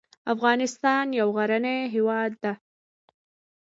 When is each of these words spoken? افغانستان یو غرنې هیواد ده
افغانستان 0.33 1.05
یو 1.19 1.27
غرنې 1.35 1.77
هیواد 1.93 2.31
ده 2.43 2.53